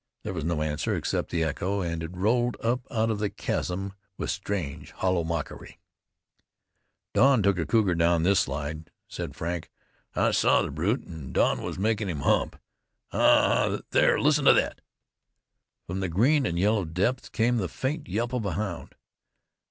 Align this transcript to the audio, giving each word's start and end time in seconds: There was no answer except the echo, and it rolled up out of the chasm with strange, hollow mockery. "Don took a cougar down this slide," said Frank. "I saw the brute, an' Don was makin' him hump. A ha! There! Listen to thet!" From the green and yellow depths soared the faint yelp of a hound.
There 0.23 0.33
was 0.33 0.43
no 0.43 0.63
answer 0.63 0.95
except 0.95 1.29
the 1.29 1.43
echo, 1.43 1.81
and 1.81 2.01
it 2.01 2.17
rolled 2.17 2.57
up 2.63 2.87
out 2.89 3.11
of 3.11 3.19
the 3.19 3.29
chasm 3.29 3.93
with 4.17 4.31
strange, 4.31 4.93
hollow 4.93 5.23
mockery. 5.23 5.77
"Don 7.13 7.43
took 7.43 7.59
a 7.59 7.67
cougar 7.67 7.93
down 7.93 8.23
this 8.23 8.39
slide," 8.39 8.89
said 9.07 9.35
Frank. 9.35 9.69
"I 10.15 10.31
saw 10.31 10.63
the 10.63 10.71
brute, 10.71 11.05
an' 11.05 11.33
Don 11.33 11.61
was 11.61 11.77
makin' 11.77 12.09
him 12.09 12.21
hump. 12.21 12.55
A 13.11 13.17
ha! 13.19 13.79
There! 13.91 14.19
Listen 14.19 14.45
to 14.45 14.55
thet!" 14.55 14.81
From 15.85 15.99
the 15.99 16.09
green 16.09 16.47
and 16.47 16.57
yellow 16.57 16.83
depths 16.83 17.29
soared 17.31 17.59
the 17.59 17.67
faint 17.67 18.07
yelp 18.07 18.33
of 18.33 18.43
a 18.45 18.53
hound. 18.53 18.95